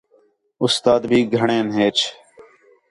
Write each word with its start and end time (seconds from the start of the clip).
اُستاد 0.63 1.01
بھی 1.09 1.19
گھݨین 1.35 1.67
ہیچ 1.77 1.97